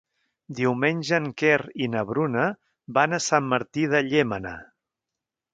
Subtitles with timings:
[0.59, 2.47] Diumenge en Quer i na Bruna
[2.99, 4.59] van a Sant Martí de Llémena.